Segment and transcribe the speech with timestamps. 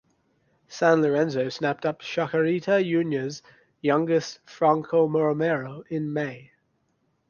[0.67, 3.43] San Lorenzo snapped up Chacarita Juniors
[3.83, 6.49] youngster Franco Romero in May.